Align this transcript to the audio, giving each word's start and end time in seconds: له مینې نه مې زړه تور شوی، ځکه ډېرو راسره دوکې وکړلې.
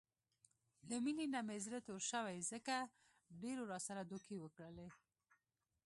له 0.89 0.95
مینې 1.03 1.25
نه 1.33 1.39
مې 1.47 1.57
زړه 1.65 1.79
تور 1.87 2.01
شوی، 2.11 2.37
ځکه 2.51 2.75
ډېرو 3.41 3.63
راسره 3.73 4.01
دوکې 4.11 4.37
وکړلې. 4.39 4.89